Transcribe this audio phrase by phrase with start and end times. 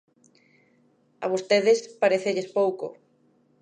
[1.23, 2.87] A vostedes parécelles pouco.